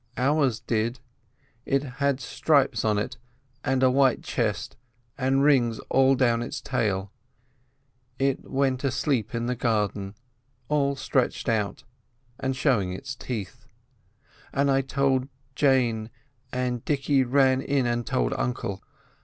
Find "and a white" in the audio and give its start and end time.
3.63-4.23